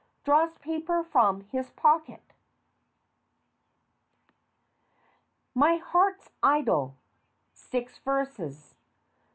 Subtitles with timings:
[0.23, 2.33] (Draws papers from his pocket.)
[5.53, 6.97] "My Heart's Idol"
[7.53, 8.73] six verses.